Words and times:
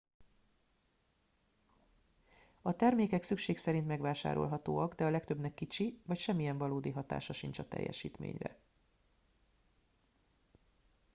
a 2.61 2.75
termékek 2.75 3.23
szükség 3.23 3.57
szerint 3.57 3.87
megvásárolhatóak 3.87 4.93
de 4.93 5.05
a 5.05 5.09
legtöbbnek 5.09 5.53
kicsi 5.53 6.01
vagy 6.05 6.17
semmiyen 6.17 6.57
valódi 6.57 6.89
hatása 6.91 7.33
sincs 7.33 7.59
a 7.59 7.67
teljesítményre 7.67 8.57